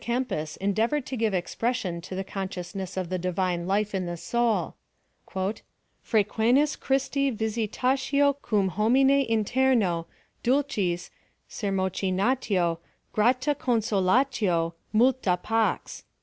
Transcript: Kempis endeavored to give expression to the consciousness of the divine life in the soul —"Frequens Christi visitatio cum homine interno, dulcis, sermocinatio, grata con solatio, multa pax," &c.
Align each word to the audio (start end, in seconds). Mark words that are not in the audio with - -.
Kempis 0.03 0.57
endeavored 0.57 1.05
to 1.05 1.15
give 1.15 1.31
expression 1.31 2.01
to 2.01 2.15
the 2.15 2.23
consciousness 2.23 2.97
of 2.97 3.09
the 3.09 3.19
divine 3.19 3.67
life 3.67 3.93
in 3.93 4.07
the 4.07 4.17
soul 4.17 4.73
—"Frequens 6.01 6.75
Christi 6.79 7.29
visitatio 7.29 8.33
cum 8.41 8.69
homine 8.71 9.23
interno, 9.29 10.05
dulcis, 10.41 11.11
sermocinatio, 11.47 12.79
grata 13.13 13.53
con 13.53 13.79
solatio, 13.79 14.73
multa 14.91 15.37
pax," 15.37 15.97
&c. 15.99 16.03